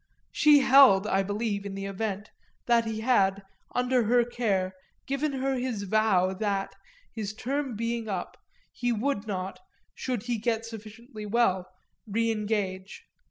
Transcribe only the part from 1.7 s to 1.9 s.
the